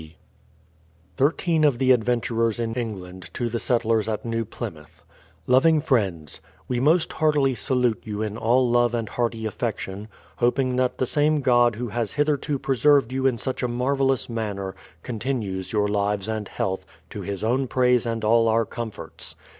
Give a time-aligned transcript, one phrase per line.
[0.01, 0.17] C.
[1.15, 5.03] Thirteen of the Adventurers in England to the Settlers at New Plymouth:
[5.45, 10.97] Loving Friends, We most heartily salute you in all love and hearty affection, hoping that
[10.97, 15.87] the same God Who has hitherto preserved you in such a marvellous manner, continues your
[15.87, 19.35] lives and health, to His own praise and all our comforts.